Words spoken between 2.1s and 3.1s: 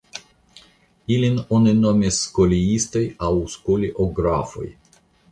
"skoliistoj"